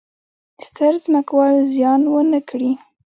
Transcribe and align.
ستر 0.67 0.93
ځمکوال 1.05 1.55
زیان 1.73 2.01
ونه 2.13 2.39
کړي. 2.49 2.71